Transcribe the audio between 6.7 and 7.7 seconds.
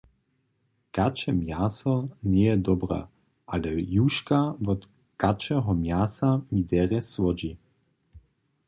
derje słodźi.